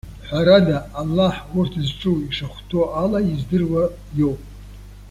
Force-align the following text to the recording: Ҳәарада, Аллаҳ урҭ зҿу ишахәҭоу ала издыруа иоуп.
Ҳәарада, 0.27 0.77
Аллаҳ 1.01 1.35
урҭ 1.57 1.73
зҿу 1.87 2.15
ишахәҭоу 2.27 2.85
ала 3.01 3.19
издыруа 3.31 3.83
иоуп. 4.19 4.41